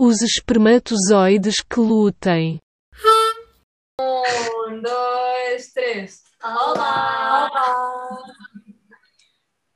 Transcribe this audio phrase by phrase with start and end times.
[0.00, 2.60] Os espermatozoides que lutem.
[4.00, 6.22] Um, dois, três.
[6.40, 7.48] Olá!
[7.50, 8.22] Olá!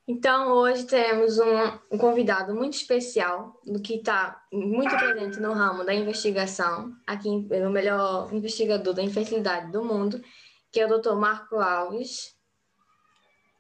[0.07, 5.83] Então, hoje temos um, um convidado muito especial, do que está muito presente no ramo
[5.85, 10.23] da investigação, aqui no melhor investigador da infertilidade do mundo,
[10.71, 11.15] que é o Dr.
[11.15, 12.33] Marco Alves.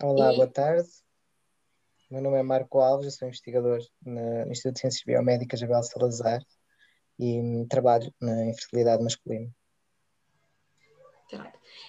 [0.00, 0.36] Olá, e...
[0.36, 1.01] boa tarde.
[2.12, 6.44] Meu nome é Marco Alves, sou investigador no Instituto de Ciências Biomédicas Jabel Salazar
[7.18, 9.50] e trabalho na infertilidade masculina.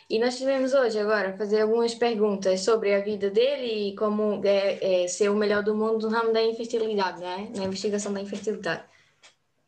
[0.10, 5.04] E nós tivemos hoje agora fazer algumas perguntas sobre a vida dele e como é,
[5.04, 7.52] é, ser o melhor do mundo no ramo da infertilidade, né?
[7.54, 8.86] Na investigação da infertilidade.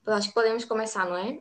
[0.07, 1.37] Eu acho que podemos começar, não é?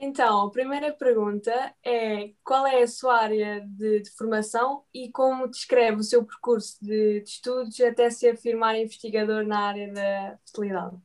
[0.00, 1.50] Então, a primeira pergunta
[1.84, 6.76] é qual é a sua área de, de formação e como descreve o seu percurso
[6.80, 10.96] de, de, estudos até se afirmar investigador na área da fertilidade?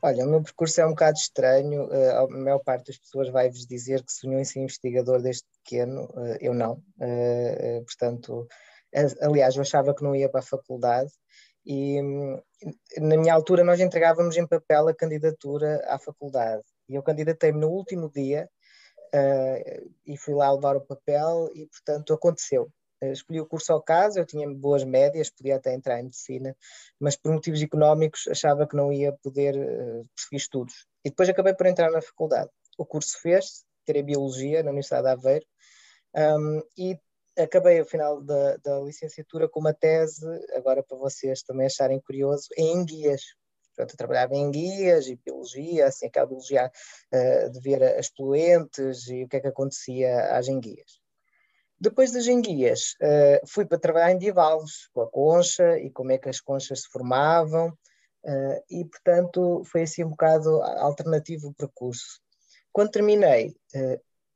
[0.00, 1.88] Olha, o meu percurso é um bocado estranho.
[1.88, 6.04] Uh, a maior parte das pessoas vai-vos dizer que sonhou em ser investigador desde pequeno.
[6.04, 6.74] Uh, eu não.
[7.00, 8.46] Uh, portanto,
[9.20, 11.10] aliás, eu achava que não ia para a faculdade
[11.66, 12.40] e hum,
[12.98, 17.68] na minha altura nós entregávamos em papel a candidatura à faculdade e eu candidatei-me no
[17.68, 18.48] último dia
[19.14, 22.70] uh, e fui lá levar o papel e, portanto, aconteceu.
[23.02, 26.56] Uh, escolhi o curso ao caso, eu tinha boas médias, podia até entrar em medicina,
[26.98, 30.86] mas por motivos económicos achava que não ia poder uh, prosseguir estudos.
[31.04, 32.50] E depois acabei por entrar na faculdade.
[32.76, 35.46] O curso fez, tirei Biologia na Universidade de Aveiro,
[36.14, 36.98] um, e
[37.38, 42.48] acabei ao final da, da, licenciatura com uma tese, agora para vocês também acharem curioso,
[42.56, 43.22] em guias.
[43.78, 46.68] Portanto, eu trabalhava em guias e biologia, assim, aquela biologia
[47.14, 50.98] uh, de ver as poluentes e o que é que acontecia às enguias.
[51.80, 56.18] Depois das enguias, uh, fui para trabalhar em bivalves, com a concha e como é
[56.18, 62.20] que as conchas se formavam, uh, e portanto foi assim um bocado alternativo o percurso.
[62.72, 63.56] Quando terminei,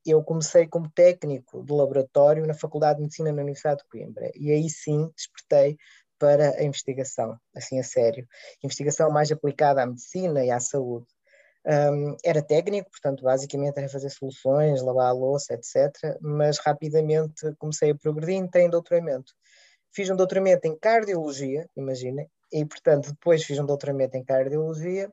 [0.04, 4.50] eu comecei como técnico de laboratório na Faculdade de Medicina na Universidade de Coimbra, e
[4.50, 5.76] aí sim despertei
[6.22, 8.24] para a investigação, assim a sério.
[8.62, 11.04] Investigação mais aplicada à medicina e à saúde.
[11.66, 16.16] Um, era técnico, portanto, basicamente era fazer soluções, lavar a louça, etc.
[16.20, 19.32] Mas rapidamente comecei a progredir e entrei em doutoramento.
[19.92, 25.10] Fiz um doutoramento em cardiologia, imaginem, e portanto depois fiz um doutoramento em cardiologia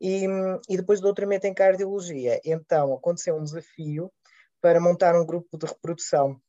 [0.00, 0.26] e,
[0.68, 4.12] e depois do doutoramento em cardiologia, então aconteceu um desafio
[4.60, 6.40] para montar um grupo de reprodução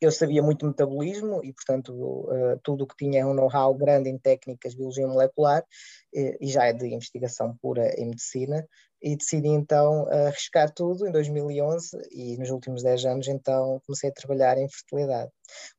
[0.00, 4.18] eu sabia muito metabolismo e, portanto, uh, tudo o que tinha um know-how grande em
[4.18, 8.66] técnicas de biologia molecular uh, e já é de investigação pura em medicina
[9.02, 14.12] e decidi então arriscar tudo em 2011 e nos últimos 10 anos então comecei a
[14.12, 15.30] trabalhar em fertilidade.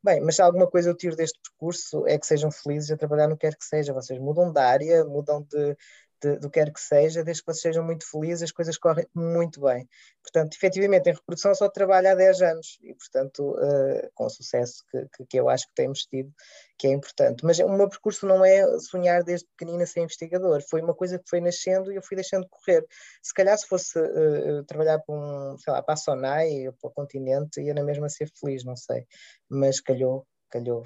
[0.02, 3.28] Bem, mas se alguma coisa eu tiro deste percurso é que sejam felizes a trabalhar
[3.28, 5.76] no que quer que seja, vocês mudam de área, mudam de,
[6.22, 9.06] de, do que quer que seja, desde que vocês sejam muito felizes, as coisas correm
[9.14, 9.88] muito bem.
[10.22, 14.84] Portanto, efetivamente, em reprodução só trabalho há 10 anos e, portanto, uh, com o sucesso
[14.90, 16.32] que, que, que, eu acho que temos tido,
[16.78, 17.44] que é importante.
[17.44, 21.28] Mas o meu percurso não é sonhar desde pequenina ser investigador, foi uma coisa que
[21.28, 22.86] foi nascendo e eu fui deixando correr.
[23.22, 26.88] Se calhar se fosse uh, trabalhar para um, sei lá, para a Sonai ou para
[26.88, 29.06] o continente, ia na mesma ser feliz, não sei.
[29.48, 30.84] Mas calhou, calhou.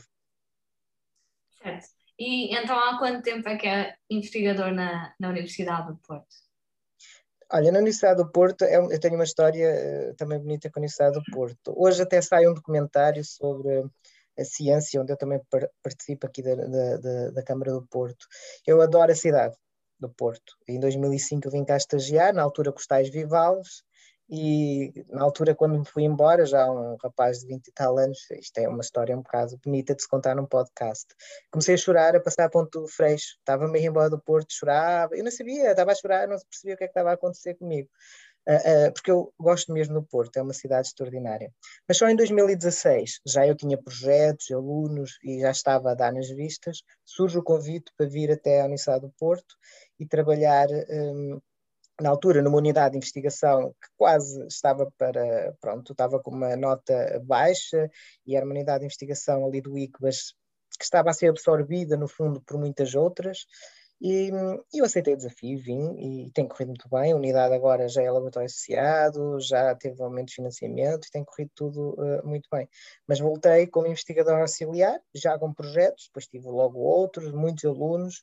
[1.63, 2.06] Certo.
[2.19, 6.35] E então há quanto tempo é que é investigador na, na Universidade do Porto?
[7.53, 10.81] Olha, na Universidade do Porto, é eu tenho uma história eh, também bonita com a
[10.81, 11.73] Universidade do Porto.
[11.77, 13.85] Hoje até sai um documentário sobre
[14.39, 15.41] a ciência, onde eu também
[15.83, 18.27] participo aqui da, da, da Câmara do Porto.
[18.67, 19.57] Eu adoro a cidade
[19.99, 20.57] do Porto.
[20.69, 23.11] Em 2005 eu vim cá estagiar, na altura com os tais
[24.29, 28.19] e na altura, quando me fui embora, já um rapaz de 20 e tal anos,
[28.33, 31.07] isto é uma história um bocado bonita de se contar num podcast.
[31.51, 33.37] Comecei a chorar, a passar a ponto freixo.
[33.39, 35.17] Estava meio embora do Porto, chorava.
[35.17, 37.55] Eu não sabia, estava a chorar, não percebia o que é que estava a acontecer
[37.55, 37.89] comigo.
[38.49, 41.53] Uh, uh, porque eu gosto mesmo do Porto, é uma cidade extraordinária.
[41.87, 46.29] Mas só em 2016, já eu tinha projetos, alunos e já estava a dar nas
[46.31, 49.55] vistas, surge o convite para vir até a Universidade do Porto
[49.99, 50.69] e trabalhar.
[50.89, 51.41] Um,
[52.01, 57.23] na altura, numa unidade de investigação que quase estava para, pronto, estava com uma nota
[57.25, 57.91] baixa
[58.27, 60.35] e era uma unidade de investigação ali do ICBAS
[60.79, 63.47] que estava a ser absorvida, no fundo, por muitas outras.
[63.99, 64.31] E
[64.75, 67.13] eu aceitei o desafio, vim e tem corrido muito bem.
[67.13, 71.51] A unidade agora já é laboratório associado, já teve aumento de financiamento e tem corrido
[71.55, 72.69] tudo uh, muito bem.
[73.09, 78.23] Mas voltei como investigador auxiliar, já com projetos, depois tive logo outros, muitos alunos,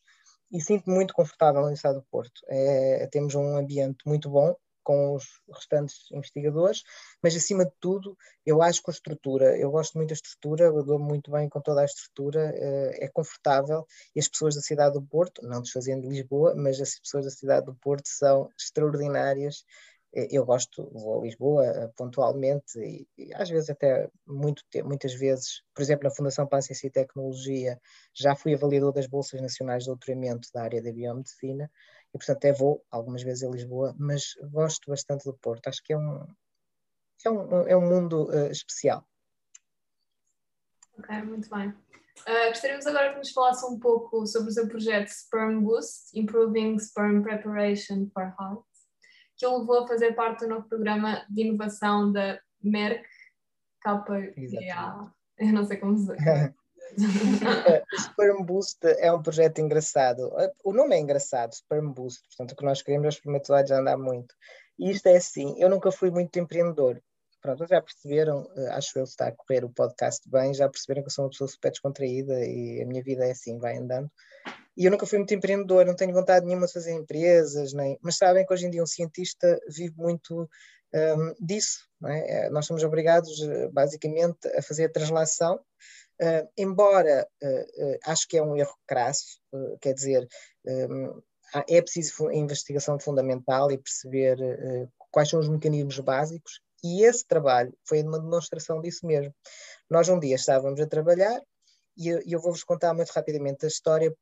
[0.53, 2.41] e sinto-me muito confortável no estado do Porto.
[2.47, 6.83] É, temos um ambiente muito bom, com os restantes investigadores,
[7.23, 10.83] mas acima de tudo, eu acho que a estrutura, eu gosto muito da estrutura, eu
[10.83, 15.01] dou muito bem com toda a estrutura, é confortável e as pessoas da cidade do
[15.01, 19.63] Porto, não desfazendo de Lisboa, mas as pessoas da cidade do Porto são extraordinárias
[20.13, 25.63] eu gosto, vou a Lisboa eh, pontualmente e, e, às vezes até muito, muitas vezes,
[25.73, 27.81] por exemplo, na Fundação para a Ciência e Tecnologia,
[28.13, 31.69] já fui avaliador das Bolsas Nacionais de Doutoramento da área da Biomedicina
[32.13, 35.67] e, portanto, até vou algumas vezes a Lisboa, mas gosto bastante do Porto.
[35.67, 36.27] Acho que é um,
[37.25, 39.03] é um, é um mundo uh, especial.
[40.99, 41.69] Ok, muito bem.
[41.69, 46.77] Uh, gostaríamos agora que nos falasse um pouco sobre o seu projeto Sperm Boost, Improving
[46.77, 48.72] Sperm Preparation for Heart
[49.43, 53.03] que o levou a fazer parte do novo programa de inovação da Merck
[53.81, 55.11] KPA.
[55.37, 56.11] Eu não sei como se
[57.93, 60.31] o Sperm Boost é um projeto engraçado.
[60.63, 62.21] O nome é engraçado, Sperm Boost.
[62.29, 64.33] Portanto, o que nós queremos é os espermatozoides andar muito.
[64.79, 67.01] E isto é assim, eu nunca fui muito empreendedor.
[67.43, 71.07] Pronto, já perceberam, eh, acho eu, está a correr o podcast bem, já perceberam que
[71.07, 74.09] eu sou uma pessoa super descontraída e a minha vida é assim, vai andando.
[74.77, 77.99] E eu nunca fui muito empreendedor, não tenho vontade nenhuma de fazer empresas, nem...
[78.01, 80.49] mas sabem que hoje em dia um cientista vive muito
[80.93, 81.85] um, disso.
[82.05, 82.45] É?
[82.45, 82.49] é?
[82.49, 85.55] Nós somos obrigados, eh, basicamente, a fazer a translação,
[86.21, 89.41] uh, embora uh, uh, acho que é um erro crasso,
[89.81, 90.25] quer dizer,
[90.65, 91.21] um,
[91.67, 94.37] é preciso investigação fundamental e perceber
[95.11, 99.33] quais são os mecanismos básicos, e esse trabalho foi uma demonstração disso mesmo.
[99.89, 101.41] Nós um dia estávamos a trabalhar
[101.97, 104.13] e eu, eu vou-vos contar muito rapidamente a história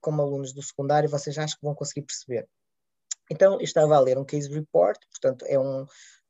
[0.00, 2.48] como alunos do secundário, vocês acham que vão conseguir perceber.
[3.30, 5.84] Então, eu estava a ler um case report, portanto, é um,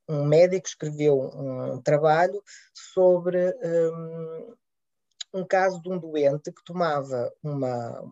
[0.09, 2.43] um médico escreveu um trabalho
[2.75, 4.57] sobre um,
[5.35, 8.03] um, caso de um doente que tomava uma,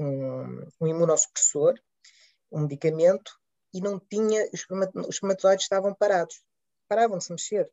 [0.00, 1.74] um, um imunossupressor,
[2.50, 3.32] um medicamento,
[3.72, 4.64] e não tinha, os
[5.08, 6.42] espermatozoides estavam parados,
[6.88, 7.70] paravam de se mexer.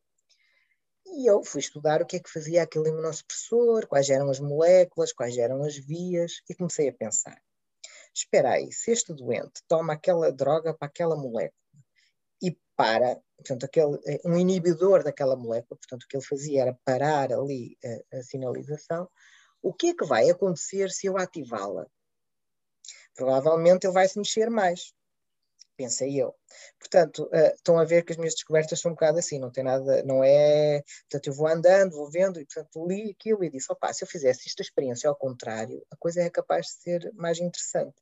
[1.05, 5.11] E eu fui estudar o que é que fazia aquele imunossupressor, quais eram as moléculas,
[5.11, 7.41] quais eram as vias, e comecei a pensar:
[8.13, 11.53] espera aí, se este doente toma aquela droga para aquela molécula
[12.41, 16.79] e para, portanto, aquele, eh, um inibidor daquela molécula, portanto, o que ele fazia era
[16.85, 17.77] parar ali
[18.11, 19.09] a, a sinalização,
[19.61, 21.87] o que é que vai acontecer se eu ativá-la?
[23.15, 24.93] Provavelmente ele vai se mexer mais
[25.81, 26.35] pensei eu.
[26.79, 29.63] Portanto, uh, estão a ver que as minhas descobertas são um bocado assim, não tem
[29.63, 30.83] nada, não é.
[31.09, 34.07] Portanto, eu vou andando, vou vendo, e portanto li aquilo e disse: opá, se eu
[34.07, 37.95] fizesse esta experiência ao contrário, a coisa é capaz de ser mais interessante.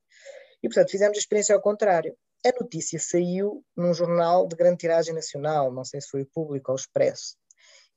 [0.62, 2.16] E portanto, fizemos a experiência ao contrário.
[2.46, 6.72] A notícia saiu num jornal de grande tiragem nacional, não sei se foi o Público
[6.72, 7.38] ou o Expresso.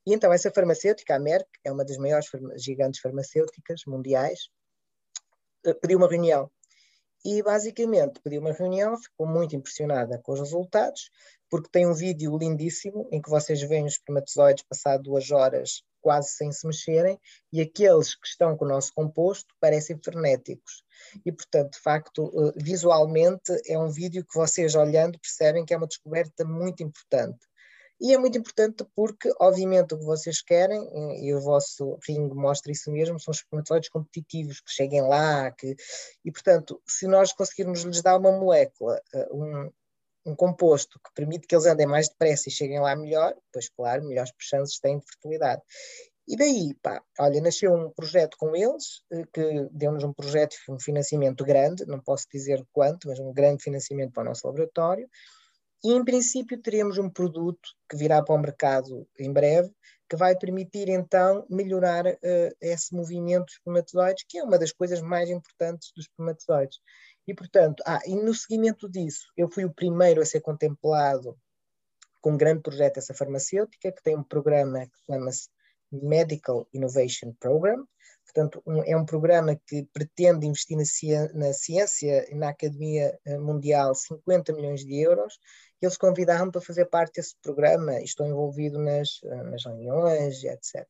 [0.05, 2.27] E então essa farmacêutica, a Merck, é uma das maiores
[2.57, 4.49] gigantes farmacêuticas mundiais,
[5.65, 6.51] eh, pediu uma reunião
[7.25, 11.09] e basicamente pediu uma reunião, ficou muito impressionada com os resultados,
[11.49, 16.31] porque tem um vídeo lindíssimo em que vocês veem os espermatozoides passar duas horas quase
[16.31, 17.17] sem se mexerem,
[17.51, 20.83] e aqueles que estão com o nosso composto parecem frenéticos.
[21.25, 25.77] E, portanto, de facto, eh, visualmente é um vídeo que vocês olhando percebem que é
[25.77, 27.39] uma descoberta muito importante.
[28.03, 32.69] E é muito importante porque, obviamente, o que vocês querem, e o vosso ringue mostra
[32.69, 35.73] isso mesmo, são espermatozoides competitivos, que cheguem lá, que...
[36.25, 39.71] e portanto, se nós conseguirmos lhes dar uma molécula, eh, um,
[40.25, 44.03] um composto que permite que eles andem mais depressa e cheguem lá melhor, pois claro,
[44.03, 45.61] melhores chances têm de fertilidade.
[46.27, 50.77] E daí, pá, olha, nasceu um projeto com eles, eh, que deu-nos um projeto, um
[50.77, 55.07] financiamento grande, não posso dizer quanto, mas um grande financiamento para o nosso laboratório,
[55.83, 59.71] e, em princípio, teremos um produto que virá para o mercado em breve,
[60.09, 65.01] que vai permitir, então, melhorar uh, esse movimento dos espermatozoides, que é uma das coisas
[65.01, 66.79] mais importantes dos espermatozoides.
[67.27, 71.37] E, portanto, ah, e no seguimento disso, eu fui o primeiro a ser contemplado
[72.21, 75.49] com um grande projeto dessa farmacêutica, que tem um programa que chama-se
[75.91, 77.85] Medical Innovation Program.
[78.33, 83.17] Portanto, um, é um programa que pretende investir na, ciência, na ciência e na academia
[83.25, 85.37] eh, mundial 50 milhões de euros
[85.85, 90.87] eles convidaram-me para fazer parte desse programa e estou envolvido nas, eh, nas reuniões, etc.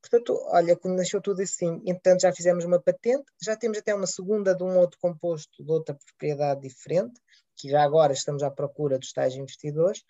[0.00, 4.06] Portanto, olha, quando nasceu tudo assim, entanto já fizemos uma patente, já temos até uma
[4.06, 7.20] segunda de um outro composto de outra propriedade diferente,
[7.56, 10.04] que já agora estamos à procura dos tais investidores,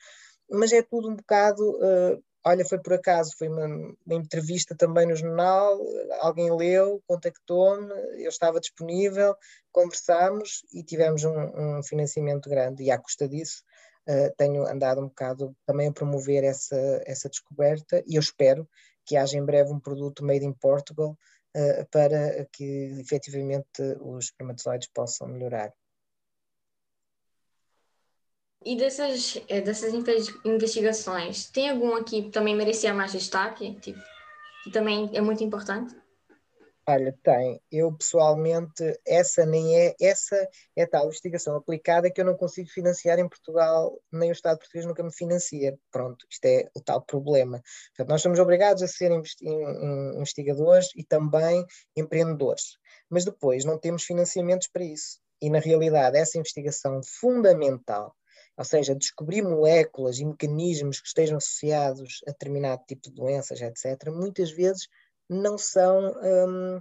[0.51, 5.05] mas é tudo um bocado, uh, olha, foi por acaso, foi uma, uma, entrevista também
[5.05, 5.81] no jornal,
[6.21, 9.35] alguém leu, contactou-me, eu estava disponível,
[9.73, 13.65] conversámos e tivemos um, um financiamento grande e à custa disso
[14.09, 18.69] uh, tenho andado um bocado também a promover essa, essa descoberta e eu espero
[19.05, 21.19] que haja em breve um produto made in Portugal
[21.57, 25.73] uh, para que efetivamente os espermatozoides possam melhorar.
[28.67, 29.95] E dessas, eh, dessas
[30.45, 33.73] investigações, tem alguma que também merecia mais destaque?
[33.81, 34.01] Tipo,
[34.65, 35.95] que também é muito importante?
[36.89, 37.61] Olha, tem.
[37.71, 40.37] Eu pessoalmente, essa nem é, essa
[40.75, 44.85] é tal investigação aplicada que eu não consigo financiar em Portugal, nem o Estado português
[44.85, 45.79] nunca me financia.
[45.93, 47.63] Pronto, isto é o tal problema.
[47.91, 51.65] Portanto, nós somos obrigados a ser investigadores e também
[51.97, 52.79] empreendedores.
[53.09, 55.21] Mas depois não temos financiamentos para isso.
[55.41, 58.17] E na realidade, essa investigação fundamental,
[58.57, 64.11] ou seja, descobrir moléculas e mecanismos que estejam associados a determinado tipo de doenças, etc.,
[64.11, 64.89] muitas vezes
[65.29, 66.81] não são, um,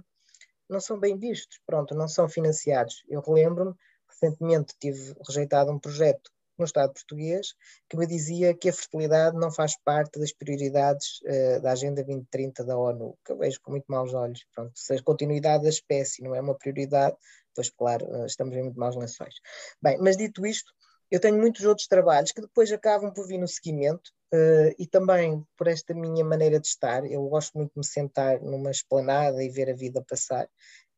[0.68, 3.02] não são bem vistos, pronto, não são financiados.
[3.08, 3.74] Eu relembro-me,
[4.08, 7.54] recentemente tive rejeitado um projeto no Estado português
[7.88, 12.64] que me dizia que a fertilidade não faz parte das prioridades uh, da Agenda 2030
[12.64, 14.44] da ONU, que eu vejo com muito maus olhos.
[14.54, 17.16] Pronto, se a continuidade da espécie não é uma prioridade,
[17.54, 19.34] pois claro, uh, estamos em muito maus lençóis.
[19.82, 20.72] Bem, mas dito isto,
[21.10, 25.44] eu tenho muitos outros trabalhos que depois acabam por vir no seguimento uh, e também
[25.56, 27.04] por esta minha maneira de estar.
[27.04, 30.48] Eu gosto muito de me sentar numa esplanada e ver a vida passar.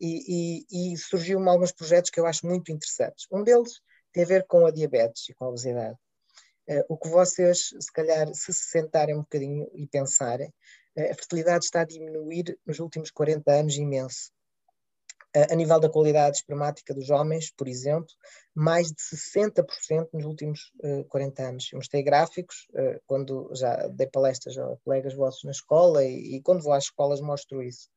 [0.00, 3.26] E, e, e surgiu-me alguns projetos que eu acho muito interessantes.
[3.30, 3.80] Um deles
[4.12, 5.96] tem a ver com a diabetes e com a obesidade.
[6.68, 10.48] Uh, o que vocês, se calhar, se se sentarem um bocadinho e pensarem,
[10.96, 14.30] uh, a fertilidade está a diminuir nos últimos 40 anos imenso
[15.34, 18.08] a nível da qualidade espermática dos homens, por exemplo,
[18.54, 21.68] mais de 60% nos últimos uh, 40 anos.
[21.72, 26.42] Eu mostrei gráficos uh, quando já dei palestras a colegas vossos na escola e, e,
[26.42, 27.88] quando vou às escolas mostro isso.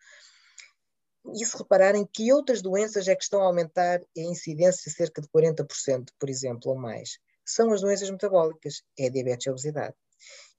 [1.33, 5.27] E se repararem que outras doenças é que estão a aumentar a incidência cerca de
[5.29, 9.95] 40%, por exemplo, ou mais, são as doenças metabólicas, é a diabetes e a obesidade.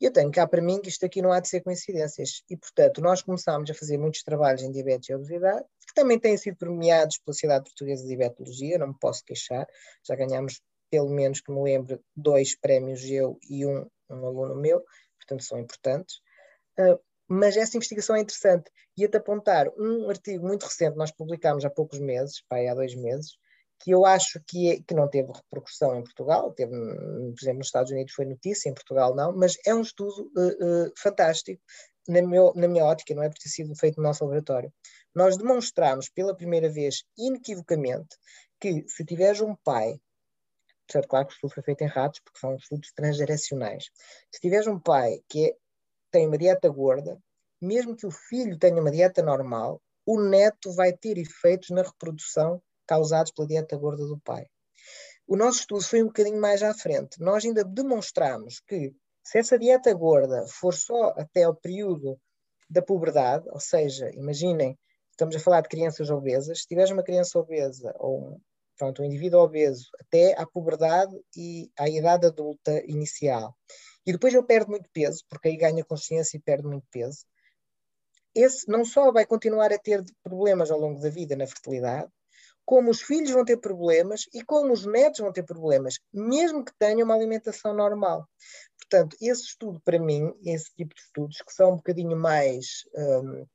[0.00, 2.42] E eu tenho cá para mim que isto aqui não há de ser coincidências.
[2.50, 6.36] E, portanto, nós começámos a fazer muitos trabalhos em diabetes e obesidade, que também têm
[6.36, 9.66] sido premiados pela Sociedade Portuguesa de Diabetologia, não me posso queixar,
[10.06, 14.84] já ganhámos, pelo menos que me lembro, dois prémios eu e um, um aluno meu,
[15.18, 16.16] portanto são importantes.
[16.78, 18.70] Uh, mas essa investigação é interessante.
[18.96, 23.38] Ia-te apontar um artigo muito recente, nós publicámos há poucos meses, pai, há dois meses,
[23.82, 27.66] que eu acho que, é, que não teve repercussão em Portugal, teve, por exemplo, nos
[27.66, 31.60] Estados Unidos foi notícia, em Portugal não, mas é um estudo uh, uh, fantástico,
[32.08, 34.72] na, meu, na minha ótica, não é por ter sido feito no nosso laboratório.
[35.12, 38.16] Nós demonstramos pela primeira vez, inequivocamente,
[38.60, 40.00] que se tiveres um pai,
[40.88, 43.86] certo, claro que o estudo foi feito em ratos, porque são estudos transgeracionais,
[44.32, 45.56] se tiveres um pai que é,
[46.12, 47.18] tem uma dieta gorda,
[47.60, 52.62] mesmo que o filho tenha uma dieta normal, o neto vai ter efeitos na reprodução
[52.86, 54.46] causados pela dieta gorda do pai.
[55.26, 57.20] O nosso estudo foi um bocadinho mais à frente.
[57.20, 62.18] Nós ainda demonstramos que se essa dieta gorda for só até o período
[62.68, 64.78] da puberdade, ou seja, imaginem,
[65.10, 68.40] estamos a falar de crianças obesas, se tiveres uma criança obesa ou
[68.76, 73.54] pronto, um indivíduo obeso até à puberdade e à idade adulta inicial,
[74.04, 77.24] e depois ele perde muito peso, porque aí ganha consciência e perde muito peso,
[78.34, 82.10] esse não só vai continuar a ter problemas ao longo da vida na fertilidade,
[82.64, 86.72] como os filhos vão ter problemas e como os netos vão ter problemas, mesmo que
[86.78, 88.28] tenham uma alimentação normal.
[88.78, 93.46] Portanto, esse estudo, para mim, esse tipo de estudos, que são um bocadinho mais, um,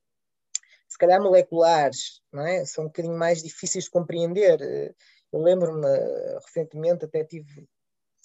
[0.87, 2.65] se calhar moleculares, é?
[2.65, 4.59] são um bocadinho mais difíceis de compreender.
[5.31, 5.87] Eu lembro-me,
[6.45, 7.67] recentemente, até tive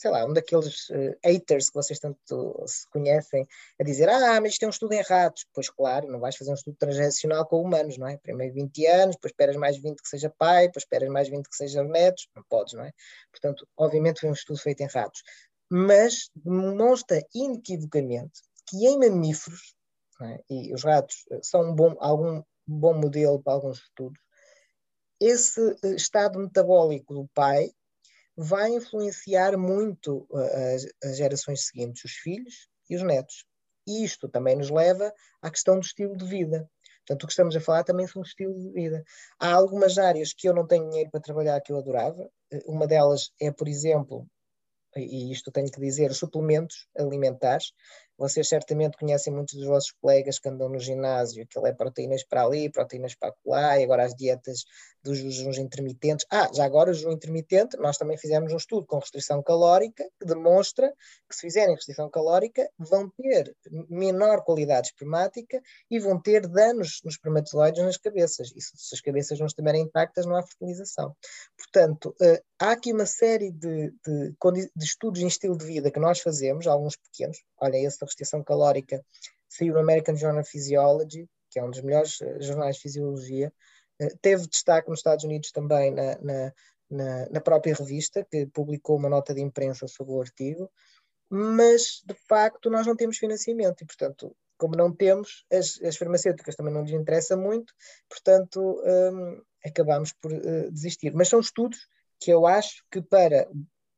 [0.03, 3.47] sei lá, um daqueles uh, haters que vocês tanto se conhecem,
[3.81, 5.47] a dizer, ah, mas isto é um estudo em ratos.
[5.55, 8.17] Pois claro, não vais fazer um estudo transgeracional com humanos, não é?
[8.17, 11.55] Primeiro 20 anos, depois esperas mais 20 que seja pai, depois esperas mais 20 que
[11.55, 12.93] seja netos, não podes, não é?
[13.31, 15.23] Portanto, obviamente foi um estudo feito em ratos.
[15.71, 19.77] Mas demonstra inequivocamente que em mamíferos,
[20.21, 20.41] é?
[20.51, 24.21] e os ratos eh, são um bom, algum bom modelo para alguns estudos,
[25.21, 27.71] esse eh, estado metabólico do pai
[28.43, 33.45] vai influenciar muito uh, as, as gerações seguintes, os filhos e os netos.
[33.87, 36.69] E isto também nos leva à questão do estilo de vida.
[37.07, 39.03] Portanto, o que estamos a falar também são estilo de vida.
[39.39, 42.31] Há algumas áreas que eu não tenho dinheiro para trabalhar que eu adorava.
[42.53, 44.27] Eh, uma delas é, por exemplo,
[44.97, 47.73] e isto tenho que dizer, os suplementos alimentares.
[48.23, 52.23] Vocês certamente conhecem muitos dos vossos colegas que andam no ginásio, que ele é proteínas
[52.23, 54.65] para ali, proteínas para lá, e agora as dietas
[55.03, 56.25] dos jejuns intermitentes.
[56.31, 60.25] Ah, já agora o jejum intermitente, nós também fizemos um estudo com restrição calórica que
[60.25, 60.95] demonstra
[61.29, 63.57] que se fizerem restrição calórica vão ter
[63.91, 65.61] menor qualidade espermática
[65.91, 68.53] e vão ter danos nos espermatozoides nas cabeças.
[68.55, 71.13] E se as cabeças não estiverem intactas, não há fertilização.
[71.57, 74.35] Portanto, uh, há aqui uma série de, de,
[74.77, 77.43] de estudos em estilo de vida que nós fazemos, alguns pequenos.
[77.61, 79.05] Olha, esse da restrição calórica
[79.49, 83.53] saiu no American Journal of Physiology, que é um dos melhores uh, jornais de fisiologia,
[84.01, 86.53] eh, teve destaque nos Estados Unidos também na, na,
[86.89, 90.71] na, na própria revista, que publicou uma nota de imprensa sobre o artigo,
[91.29, 96.55] mas de facto nós não temos financiamento e, portanto, como não temos, as, as farmacêuticas
[96.55, 97.75] também não lhes interessa muito,
[98.09, 101.13] portanto, um, acabamos por uh, desistir.
[101.13, 101.89] Mas são estudos
[102.23, 103.49] que eu acho que para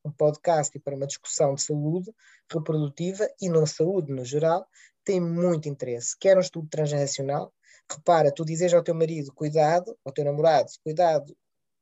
[0.03, 2.11] um podcast e para uma discussão de saúde
[2.51, 4.67] reprodutiva e não saúde no geral,
[5.05, 6.17] tem muito interesse.
[6.19, 7.53] Quer um estudo transgeracional,
[7.91, 11.37] repara, tu dizes ao teu marido, cuidado, ao teu namorado, cuidado,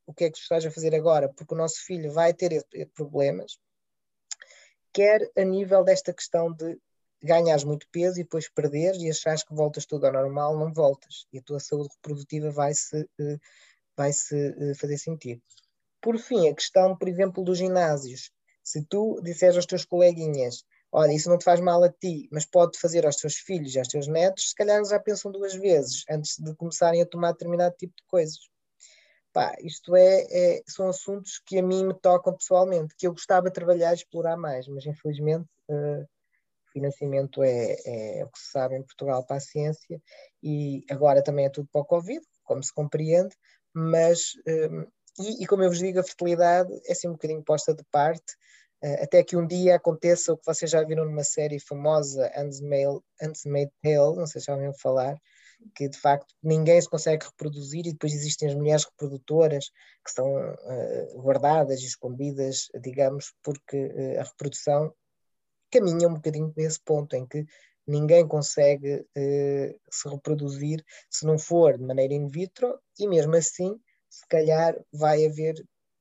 [0.04, 2.66] o que é que tu estás a fazer agora, porque o nosso filho vai ter
[2.92, 3.56] problemas,
[4.92, 6.76] quer a nível desta questão de
[7.22, 11.24] ganhas muito peso e depois perderes e achares que voltas tudo ao normal, não voltas.
[11.32, 13.38] E a tua saúde reprodutiva vai-se eh,
[13.96, 15.40] vai -se eh, fazer sentido.
[16.02, 18.30] Por fim, a questão, por exemplo, dos ginásios.
[18.62, 22.44] Se tu disseres aos teus coleguinhas, olha, isso não te faz mal a ti, mas
[22.44, 26.36] pode fazer aos teus filhos aos teus netos, se calhar já pensam duas vezes antes
[26.38, 28.38] de começarem a tomar determinado tipo de coisas.
[29.32, 33.46] Pá, isto é, é, são assuntos que a mim me tocam pessoalmente, que eu gostava
[33.46, 36.06] de trabalhar e explorar mais, mas infelizmente uh,
[36.72, 40.00] financiamento é, é, o que se sabe em Portugal para a ciência
[40.42, 43.34] e agora também é tudo para o Covid, como se compreende,
[43.74, 44.32] mas
[44.70, 44.86] um,
[45.18, 48.32] e, e, como eu vos digo, a fertilidade é assim um bocadinho posta de parte,
[48.82, 53.72] uh, até que um dia aconteça o que vocês já viram numa série famosa, Handmaid's
[53.82, 55.16] Tale, não sei se já ouviram falar,
[55.76, 59.66] que de facto ninguém se consegue reproduzir e depois existem as mulheres reprodutoras
[60.04, 64.92] que são uh, guardadas e escondidas, digamos, porque uh, a reprodução
[65.70, 67.44] caminha um bocadinho nesse ponto em que
[67.86, 69.04] ninguém consegue
[69.90, 73.76] se reproduzir se não for de maneira in vitro e mesmo assim
[74.12, 75.54] se calhar vai haver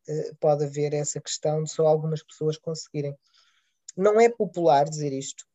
[0.10, 3.18] uh, pode haver essa questão de só algumas pessoas conseguirem
[3.96, 5.46] não é popular dizer isto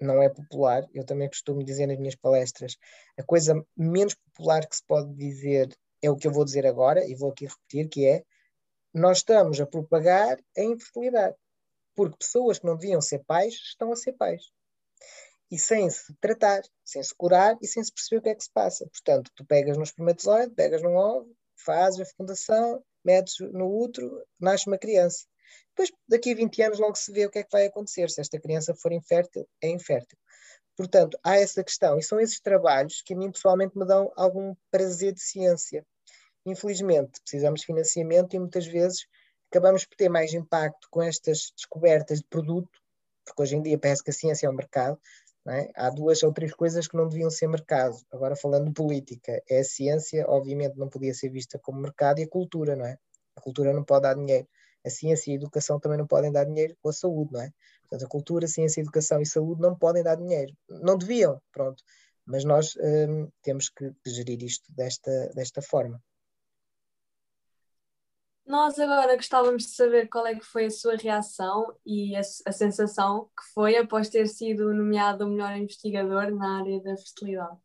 [0.00, 2.76] não é popular, eu também costumo dizer nas minhas palestras,
[3.16, 7.06] a coisa menos popular que se pode dizer é o que eu vou dizer agora,
[7.06, 8.24] e vou aqui repetir, que é
[8.92, 11.36] nós estamos a propagar a infertilidade
[11.94, 14.42] porque pessoas que não deviam ser pais estão a ser pais.
[15.50, 18.44] E sem se tratar, sem se curar e sem se perceber o que é que
[18.44, 18.86] se passa.
[18.86, 24.66] Portanto, tu pegas no espermatozoide, pegas num ovo, fazes a fecundação, metes no útero, nasce
[24.66, 25.24] uma criança.
[25.70, 28.08] Depois, daqui a 20 anos, logo se vê o que é que vai acontecer.
[28.10, 30.18] Se esta criança for infértil, é infértil.
[30.76, 31.98] Portanto, há essa questão.
[31.98, 35.84] E são esses trabalhos que a mim pessoalmente me dão algum prazer de ciência.
[36.44, 39.06] Infelizmente, precisamos de financiamento e muitas vezes
[39.50, 42.70] acabamos por ter mais impacto com estas descobertas de produto,
[43.24, 44.98] porque hoje em dia parece que a ciência é o mercado.
[45.48, 45.70] É?
[45.74, 47.96] Há duas ou três coisas que não deviam ser mercado.
[48.12, 52.22] Agora, falando de política, é a ciência, obviamente, não podia ser vista como mercado, e
[52.22, 52.96] a cultura, não é?
[53.36, 54.46] A cultura não pode dar dinheiro.
[54.84, 57.50] A ciência e a educação também não podem dar dinheiro com a saúde, não é?
[57.82, 60.52] Portanto, a cultura, a ciência, a educação e saúde não podem dar dinheiro.
[60.68, 61.82] Não deviam, pronto.
[62.24, 66.00] Mas nós hum, temos que gerir isto desta, desta forma.
[68.44, 72.52] Nós agora gostávamos de saber qual é que foi a sua reação e a, a
[72.52, 77.56] sensação que foi após ter sido nomeado o melhor investigador na área da fertilidade.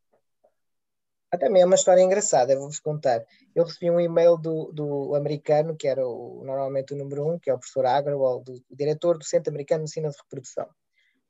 [1.29, 3.25] Ah, também é uma história engraçada, vou-vos contar.
[3.53, 7.49] Eu recebi um e-mail do, do americano, que era o, normalmente o número um, que
[7.49, 10.69] é o professor Agrawal, do, o diretor do Centro Americano de Medicina de Reprodução.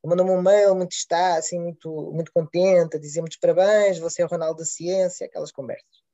[0.04, 4.22] Ele mandou-me um e-mail muito está, assim, muito, muito contente, a dizer muitos parabéns, você
[4.22, 6.07] é o Ronaldo da Ciência, aquelas conversas.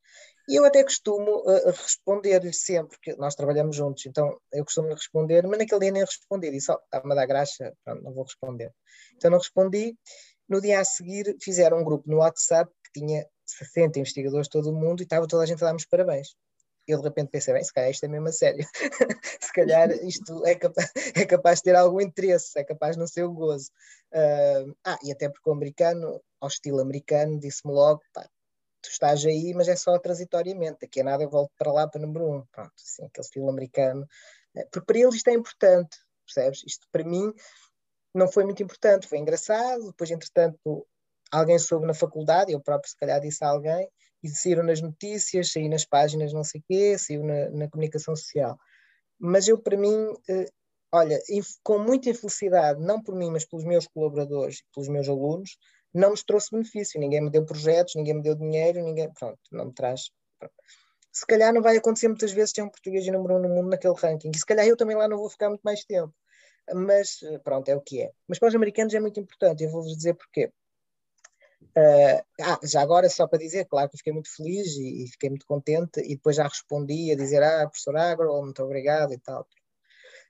[0.47, 5.47] E eu até costumo uh, responder-lhe sempre, porque nós trabalhamos juntos, então eu costumo responder,
[5.47, 8.73] mas naquele dia nem respondi, disse, oh, está-me a dar graxa, pronto, não vou responder.
[9.15, 9.97] Então não respondi.
[10.47, 14.75] No dia a seguir fizeram um grupo no WhatsApp que tinha 60 investigadores todo o
[14.75, 16.36] mundo e estava toda a gente a dar-me os parabéns.
[16.86, 18.67] Eu de repente pensei, bem, se calhar isto é mesmo a sério.
[19.41, 23.08] se calhar isto é capaz, é capaz de ter algum interesse, é capaz de não
[23.08, 23.71] ser o gozo.
[24.13, 28.27] Uh, ah, e até porque o americano, ao estilo americano, disse-me logo, pá,
[28.84, 32.02] tu estás aí, mas é só transitoriamente, daqui a nada eu volto para lá para
[32.02, 34.06] número um, pronto, assim, aquele estilo americano,
[34.56, 36.63] eh, porque para eles isto é importante, percebes?
[36.67, 37.34] Isto para mim
[38.13, 40.86] não foi muito importante, foi engraçado, depois entretanto
[41.32, 43.89] alguém soube na faculdade, eu próprio se calhar disse a alguém,
[44.22, 48.15] e saíram nas notícias, saí nas páginas não sei o quê, saiu na, na comunicação
[48.15, 48.58] social.
[49.19, 50.46] Mas eu para mim, eh,
[50.91, 51.19] olha,
[51.63, 55.58] com muita infelicidade, não por mim, mas pelos meus colaboradores pelos meus alunos,
[55.93, 59.65] não nos trouxe benefício, ninguém me deu projetos, ninguém me deu dinheiro, ninguém, pronto, não
[59.65, 60.10] me traz.
[60.39, 60.53] Pronto.
[61.12, 63.93] Se calhar não vai acontecer muitas vezes ter um português número um no mundo naquele
[63.95, 66.13] ranking, e se calhar eu também lá não vou ficar muito mais tempo,
[66.73, 68.12] mas pronto, é o que é.
[68.27, 70.51] Mas para os americanos é muito importante, eu vou-vos dizer porquê.
[71.77, 75.29] Uh, ah, já agora, só para dizer, claro que fiquei muito feliz e, e, fiquei
[75.29, 79.47] muito contente, e depois já respondi a dizer, ah, professor Agro, muito obrigado e tal.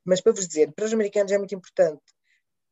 [0.06, 2.02] Mas para vos dizer, para os americanos é muito importante.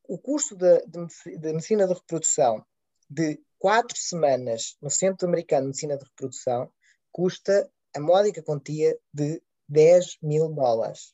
[0.08, 2.66] O curso de, de, de medicina de reprodução
[3.12, 6.72] de quatro semanas no Centro Americano de Medicina de Reprodução
[7.12, 11.14] custa a módica quantia de 10 mil dólares.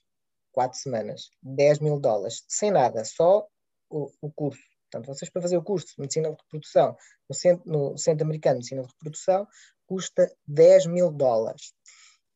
[0.52, 1.32] Quatro semanas.
[1.42, 2.44] 10 mil dólares.
[2.48, 3.48] Sem nada, só
[3.90, 4.62] o, o curso.
[4.84, 6.96] Portanto, vocês para fazer o curso de Medicina de Reprodução
[7.28, 9.48] no Centro, no Centro Americano de Medicina de Reprodução
[9.88, 11.74] custa 10 mil dólares.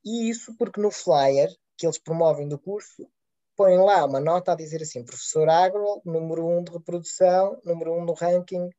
[0.04, 3.08] E isso porque no flyer que eles promovem do curso
[3.56, 7.94] põem lá uma nota a dizer assim, professor Agro, número 1 um de reprodução, número
[7.94, 8.70] 1 um no ranking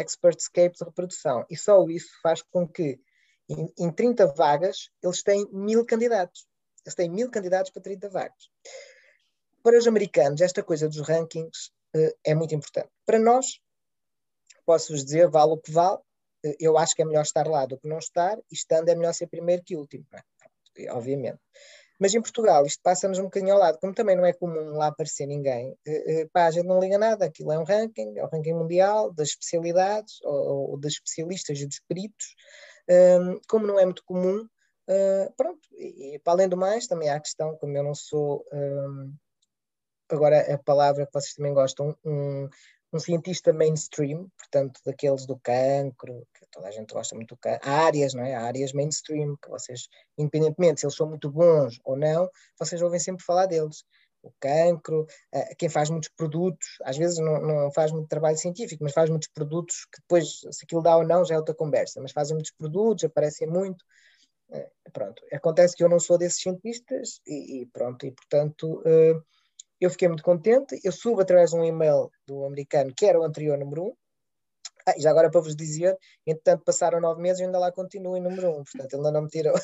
[0.00, 1.44] Expertscape de reprodução.
[1.50, 2.98] E só isso faz com que
[3.48, 6.46] em, em 30 vagas eles têm mil candidatos.
[6.84, 8.50] Eles têm mil candidatos para 30 vagas.
[9.62, 12.88] Para os americanos, esta coisa dos rankings uh, é muito importante.
[13.04, 13.60] Para nós,
[14.64, 17.78] posso-vos dizer, vale o que vale, uh, eu acho que é melhor estar lá do
[17.78, 20.90] que não estar, e estando é melhor ser primeiro que último, é?
[20.90, 21.40] obviamente.
[21.98, 24.86] Mas em Portugal isto passa-nos um bocadinho ao lado, como também não é comum lá
[24.88, 28.28] aparecer ninguém, uh, pá, a gente não liga nada, aquilo é um ranking, é o
[28.28, 32.34] ranking mundial das especialidades, ou, ou das especialistas e dos peritos,
[32.88, 37.08] um, como não é muito comum, uh, pronto, e, e, para além do mais, também
[37.08, 39.12] há a questão, como eu não sou, um,
[40.08, 42.48] agora a palavra que vocês também gostam, um,
[42.92, 47.68] um cientista mainstream, portanto, daqueles do cancro, que toda a gente gosta muito do cancro,
[47.68, 48.34] há áreas, não é?
[48.34, 52.98] Há áreas mainstream, que vocês, independentemente se eles são muito bons ou não, vocês ouvem
[52.98, 53.84] sempre falar deles.
[54.22, 58.82] O cancro, eh, quem faz muitos produtos, às vezes não, não faz muito trabalho científico,
[58.82, 62.00] mas faz muitos produtos que depois, se aquilo dá ou não, já é outra conversa,
[62.00, 63.84] mas fazem muitos produtos, aparecem muito.
[64.50, 69.22] Eh, pronto, acontece que eu não sou desses cientistas e, e pronto, e portanto uh,
[69.80, 70.80] eu fiquei muito contente.
[70.82, 73.86] Eu subo através de um e-mail do americano, que era o anterior número 1.
[73.86, 73.94] Um.
[74.86, 75.94] Ah, já agora para vos dizer,
[76.26, 79.12] entretanto passaram nove meses e ainda lá continuo em número 1, um, portanto ele ainda
[79.12, 79.54] não me tirou.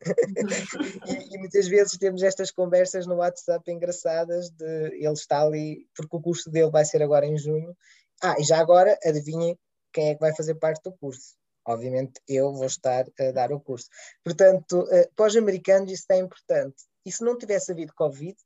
[1.08, 6.16] e, e, muitas vezes temos estas conversas no WhatsApp engraçadas de ele está ali, porque
[6.16, 7.76] o curso dele vai ser agora em junho.
[8.22, 9.58] Ah, e já agora adivinhem
[9.92, 11.34] quem é que vai fazer parte do curso.
[11.66, 13.88] Obviamente eu vou estar a dar o curso.
[14.24, 16.84] Portanto, uh, para os americanos isso é importante.
[17.04, 18.36] E se não tivesse havido Covid,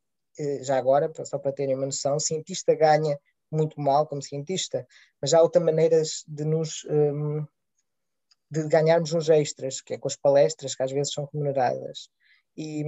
[0.62, 3.18] já agora, só para terem uma noção, o cientista ganha
[3.50, 4.86] muito mal como cientista,
[5.20, 7.46] mas há outras maneiras de nos um,
[8.50, 12.10] de ganharmos uns extras, que é com as palestras que às vezes são remuneradas.
[12.54, 12.84] E,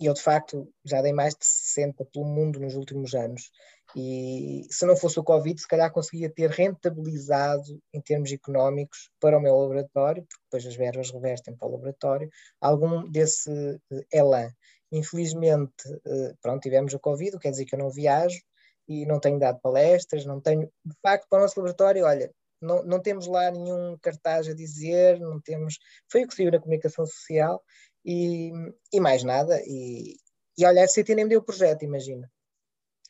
[0.00, 3.50] eu de facto já dei mais de 60 pelo mundo nos últimos anos.
[3.96, 9.36] E se não fosse o Covid, se calhar conseguia ter rentabilizado em termos económicos para
[9.36, 14.50] o meu laboratório, porque depois as verbas revertem para o laboratório, algum desse uh, elan.
[14.92, 15.72] Infelizmente,
[16.06, 18.38] eh, pronto, tivemos o Covid, quer dizer que eu não viajo
[18.86, 22.82] e não tenho dado palestras, não tenho, de facto, para o nosso laboratório, olha, não,
[22.84, 25.78] não temos lá nenhum cartaz a dizer, não temos,
[26.10, 27.62] foi o que saiu na comunicação social
[28.04, 28.52] e,
[28.92, 30.16] e mais nada, e,
[30.58, 32.30] e olha, a FCT nem me deu o projeto, imagina.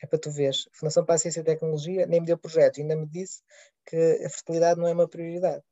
[0.01, 2.79] É para tu veres, a Fundação para a Ciência e Tecnologia nem me deu projeto,
[2.79, 3.41] ainda me disse
[3.85, 5.63] que a fertilidade não é uma prioridade.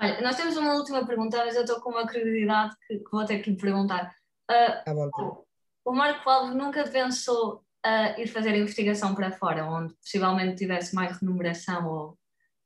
[0.00, 3.24] Olha, nós temos uma última pergunta, mas eu estou com uma curiosidade que, que, vou
[3.24, 4.14] ter que lhe perguntar.
[4.50, 5.44] Uh,
[5.84, 11.18] o Marco Alves nunca pensou uh, ir fazer investigação para fora, onde possivelmente tivesse mais
[11.18, 12.18] remuneração ou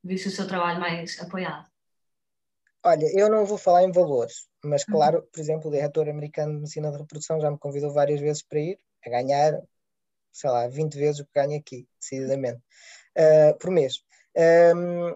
[0.03, 1.67] visse o seu trabalho mais apoiado?
[2.83, 4.93] Olha, eu não vou falar em valores, mas uhum.
[4.93, 8.41] claro, por exemplo, o diretor americano de medicina de reprodução já me convidou várias vezes
[8.41, 9.61] para ir, a ganhar,
[10.31, 12.61] sei lá, 20 vezes o que ganho aqui, decididamente,
[13.17, 14.01] uh, por mês.
[14.75, 15.15] Um,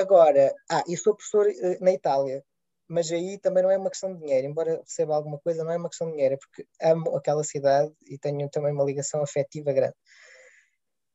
[0.00, 2.42] Agora, ah, e sou professor uh, na Itália,
[2.88, 5.76] mas aí também não é uma questão de dinheiro, embora receba alguma coisa, não é
[5.76, 9.72] uma questão de dinheiro, é porque amo aquela cidade e tenho também uma ligação afetiva
[9.72, 9.94] grande.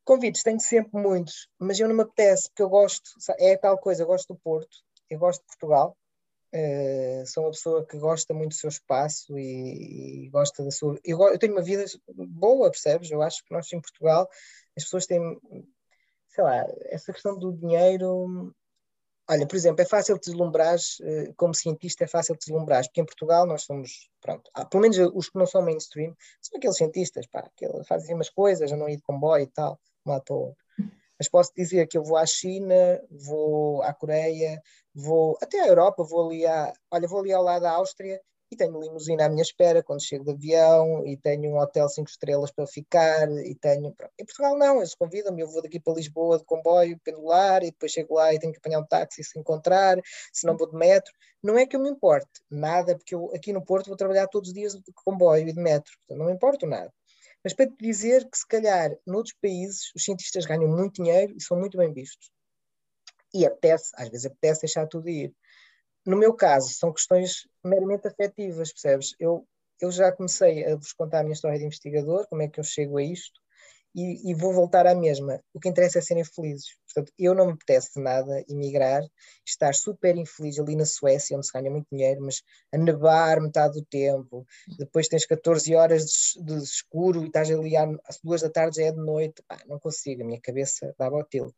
[0.04, 4.04] Convites tenho sempre muitos, mas eu não me apetece, porque eu gosto, é tal coisa,
[4.04, 4.78] eu gosto do Porto,
[5.10, 5.98] eu gosto de Portugal,
[6.54, 11.00] uh, sou uma pessoa que gosta muito do seu espaço e, e gosta da sua.
[11.04, 13.10] Eu, eu, tenho uma vida boa, percebes?
[13.10, 14.30] Eu acho que nós em Portugal
[14.78, 15.20] as pessoas têm,
[16.30, 18.54] sei lá, essa questão do dinheiro
[19.28, 23.48] Olha, por exemplo, é fácil deslumbrar, eh, como cientista, é fácil deslumbrar, porque em Portugal
[23.48, 27.68] nós somos, pronto, pelo menos os que não são mainstream, são aqueles cientistas, pá, que
[27.86, 30.56] fazem umas coisas, a não ir de comboio e tal, outro.
[31.18, 34.62] Mas posso dizer que eu vou à China, vou à Coreia,
[34.94, 38.22] vou até à Europa, vou ali, à, olha, vou ali ao lado da Áustria
[38.56, 42.10] e tenho limusina à minha espera quando chego de avião e tenho um hotel cinco
[42.10, 43.94] estrelas para ficar e tenho...
[43.94, 44.14] Pronto.
[44.18, 47.92] Em Portugal não, eles convidam-me, eu vou daqui para Lisboa de comboio, pendular e depois
[47.92, 50.00] chego lá e tenho que apanhar um táxi se encontrar,
[50.34, 51.14] se não vou de metro.
[51.44, 54.50] Não é que eu me importe nada, porque eu aqui no Porto vou trabalhar todos
[54.50, 56.92] os dias de comboio e de metro, portanto não me importo nada.
[57.44, 61.42] Mas para te dizer que se calhar noutros países os cientistas ganham muito dinheiro e
[61.42, 62.32] são muito bem vistos.
[63.34, 65.36] E apetece, às vezes apetece deixar tudo ir
[66.06, 69.16] no meu caso, são questões meramente afetivas, percebes?
[69.20, 69.48] Eu,
[69.82, 72.64] eu já comecei a vos contar a minha história de investigador, como é que eu
[72.64, 73.40] chego a isto,
[73.96, 75.42] e, e, vou voltar à mesma.
[75.54, 76.76] O que interessa é serem felizes.
[76.86, 79.02] Portanto, eu não me apetece nada emigrar,
[79.46, 82.42] estar super infeliz ali na Suécia, onde se ganha muito dinheiro, mas
[82.74, 84.46] a nevar metade do tempo,
[84.78, 86.04] depois tens 14 horas
[86.36, 89.42] de, de escuro e estás ali às duas da tarde, já é de noite.
[89.48, 91.56] Pá, não consigo, a minha cabeça dava ao tilt.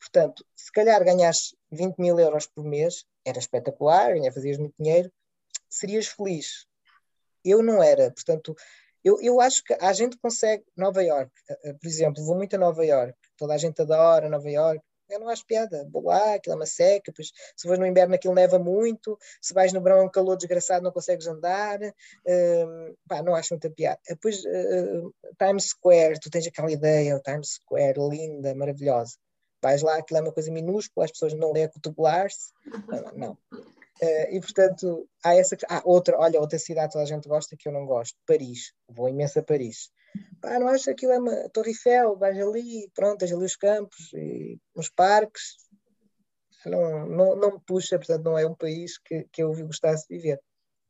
[0.00, 5.12] Portanto, se calhar ganhas 20 mil euros por mês, era espetacular, fazias muito dinheiro,
[5.68, 6.66] serias feliz.
[7.44, 8.54] Eu não era, portanto,
[9.04, 10.64] eu, eu acho que a gente consegue.
[10.76, 14.28] Nova York, eh, eh, por exemplo, vou muito a Nova York, toda a gente adora
[14.28, 14.82] Nova York.
[15.10, 18.14] Eu não acho piada, vou lá, aquilo é uma seca, depois, se vais no inverno
[18.14, 22.96] aquilo neva muito, se vais no verão é um calor desgraçado, não consegues andar, uh,
[23.06, 24.00] pá, não acho muita piada.
[24.08, 29.16] Depois, uh, Times Square, tu tens aquela ideia, o Times Square, linda, maravilhosa.
[29.62, 32.50] Vais lá, aquilo é uma coisa minúscula, as pessoas não leem a cotovelar-se,
[32.88, 33.38] não, não.
[34.02, 35.56] Uh, e portanto, há essa.
[35.68, 38.72] Ah, outra, olha, outra cidade que toda a gente gosta que eu não gosto, Paris.
[38.88, 39.90] Vou imenso a Paris.
[40.40, 43.56] Pá, não acho que aquilo é uma Torre Eiffel, vais ali, pronto, tens ali os
[43.56, 45.56] campos e os parques.
[46.66, 50.16] Não, não, não me puxa, portanto, não é um país que, que eu gostasse de
[50.16, 50.40] viver.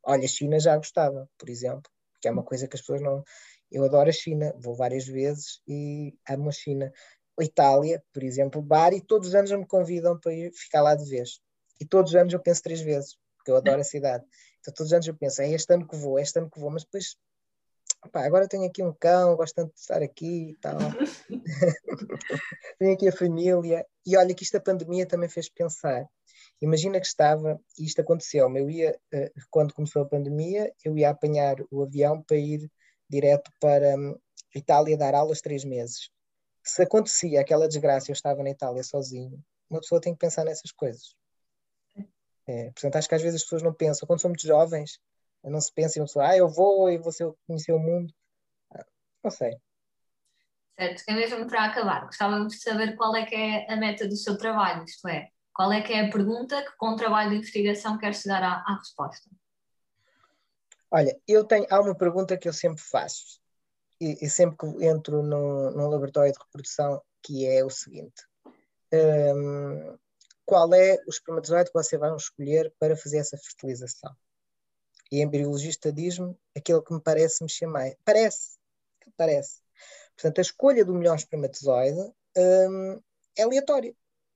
[0.04, 1.90] Olha, China já gostava, por exemplo,
[2.20, 3.22] que é uma coisa que as pessoas não.
[3.70, 6.92] Eu adoro a China, vou várias vezes e amo a China.
[7.38, 11.04] A Itália, por exemplo, Bari, todos os anos me convidam para ir ficar lá de
[11.08, 11.40] vez
[11.80, 14.24] e todos os anos eu penso três vezes, porque eu adoro a cidade.
[14.60, 16.58] Então todos os anos eu penso, é este ano que vou, é este ano que
[16.58, 17.16] vou, mas depois,
[18.10, 20.78] pá, agora tenho aqui um cão, gosto tanto de estar aqui e tal.
[22.78, 23.86] tenho aqui a família.
[24.06, 26.08] E olha que isto a pandemia também fez pensar.
[26.62, 31.10] Imagina que estava, e isto aconteceu, eu ia, eh, quando começou a pandemia, eu ia
[31.10, 32.70] apanhar o avião para ir
[33.08, 34.16] direto para hum,
[34.54, 36.10] Itália dar aulas três meses.
[36.62, 40.72] Se acontecia aquela desgraça, eu estava na Itália sozinho, uma pessoa tem que pensar nessas
[40.72, 41.14] coisas.
[42.46, 45.00] É, portanto, acho que às vezes as pessoas não pensam, quando são muito jovens,
[45.42, 47.12] não se pensa em uma pessoa, ah, eu vou e vou
[47.46, 48.12] conhecer o mundo.
[48.72, 48.84] Ah,
[49.22, 49.56] não sei.
[50.78, 54.08] Certo, que é mesmo para acabar, gostávamos de saber qual é que é a meta
[54.08, 57.30] do seu trabalho, isto é, qual é que é a pergunta que com o trabalho
[57.30, 59.30] de investigação quer chegar à, à resposta?
[60.90, 63.40] Olha, eu tenho, há uma pergunta que eu sempre faço,
[64.00, 68.22] e, e sempre que entro no, no laboratório de reprodução, que é o seguinte.
[68.92, 69.96] Um,
[70.44, 74.14] qual é o espermatozoide que você vai escolher para fazer essa fertilização.
[75.10, 77.94] E a embriologista diz-me aquilo que me parece mexer mais.
[78.04, 78.58] Parece,
[79.16, 79.60] parece.
[80.16, 82.00] Portanto, a escolha do melhor espermatozoide
[82.36, 83.00] hum,
[83.36, 83.94] é aleatória.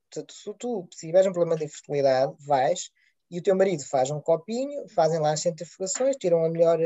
[0.09, 2.91] Portanto, se tu tiveres um problema de infertilidade, vais
[3.29, 6.79] e o teu marido faz um copinho, fazem lá as centrifugações, tiram melhor,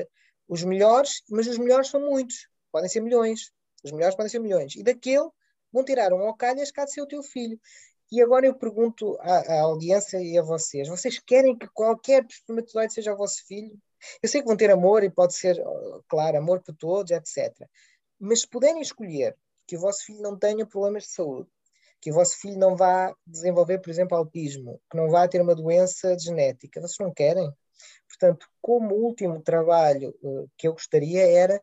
[0.48, 3.52] os melhores, mas os melhores são muitos, podem ser milhões.
[3.84, 4.76] Os melhores podem ser milhões.
[4.76, 5.30] E daquele
[5.72, 7.60] vão tirar um ao calhas cá de ser o teu filho.
[8.14, 12.94] E agora eu pergunto à, à, audiência e a vocês: vocês querem que qualquer espermatozoide
[12.94, 13.76] seja o vosso filho?
[14.22, 15.60] Eu sei que vão ter amor e pode ser,
[16.08, 17.52] claro, amor por todos, etc.
[18.20, 21.50] Mas se puderem escolher que o vosso filho não tenha problemas de saúde,
[22.00, 25.56] que o vosso filho não vá desenvolver, por exemplo, autismo, que não vá ter uma
[25.56, 27.52] doença genética, vocês não querem?
[28.08, 31.60] Portanto, como último trabalho uh, que eu gostaria era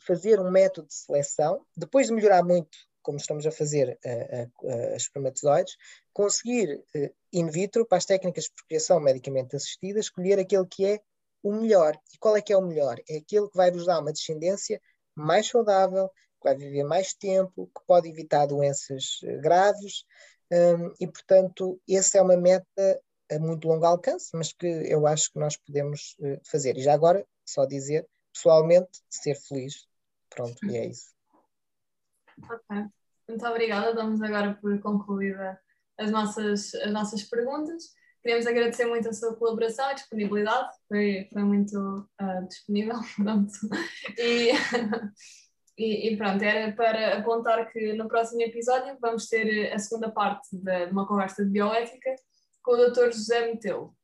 [0.00, 5.76] fazer um método de seleção, depois de melhorar muito como estamos a fazer a, espermatozoides,
[6.12, 11.00] conseguir uh, in vitro, para as técnicas de procriação medicamente assistida, escolher aquele que é
[11.42, 11.98] o melhor.
[12.14, 12.98] E qual é que é o melhor?
[13.08, 14.80] É aquele que vai vos dar uma descendência
[15.14, 20.04] mais saudável, que vai viver mais tempo, que pode evitar doenças uh, graves,
[20.52, 25.32] um, e portanto, essa é uma meta a muito longo alcance, mas que eu acho
[25.32, 26.76] que nós podemos uh, fazer.
[26.76, 29.86] E já agora, só dizer, pessoalmente, ser feliz.
[30.28, 31.11] Pronto, e é isso.
[32.50, 32.86] Ok,
[33.28, 33.94] muito obrigada.
[33.94, 35.60] Damos agora por concluída
[35.98, 37.94] as nossas, as nossas perguntas.
[38.22, 42.96] Queremos agradecer muito a sua colaboração e disponibilidade, foi, foi muito uh, disponível.
[43.16, 43.52] Pronto.
[44.16, 44.52] E,
[45.76, 50.48] e, e, pronto, era para apontar que no próximo episódio vamos ter a segunda parte
[50.56, 52.14] de uma conversa de bioética
[52.62, 53.10] com o Dr.
[53.12, 53.96] José Metelo.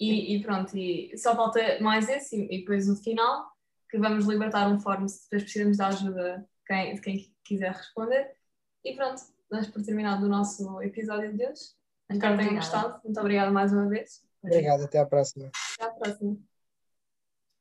[0.00, 3.48] E, e, pronto, e só falta mais esse, e depois no final,
[3.90, 8.36] que vamos libertar um fórum se depois precisamos da ajuda quem, de quem quiser responder.
[8.84, 11.62] E pronto, damos por terminado o nosso episódio de hoje.
[12.10, 13.00] Espero que tenham gostado.
[13.02, 14.22] Muito obrigada mais uma vez.
[14.42, 15.50] Obrigado, até à próxima.
[15.74, 16.38] Até à próxima.